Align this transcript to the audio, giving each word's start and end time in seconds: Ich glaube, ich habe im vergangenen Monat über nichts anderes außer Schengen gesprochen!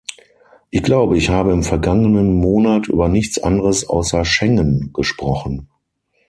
Ich 0.71 0.81
glaube, 0.81 1.15
ich 1.15 1.29
habe 1.29 1.51
im 1.51 1.61
vergangenen 1.61 2.33
Monat 2.33 2.87
über 2.87 3.07
nichts 3.07 3.37
anderes 3.37 3.87
außer 3.87 4.25
Schengen 4.25 4.89
gesprochen! 4.93 5.69